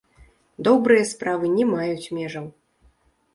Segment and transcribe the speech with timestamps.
[0.67, 2.49] Добрыя справы не маюць межаў!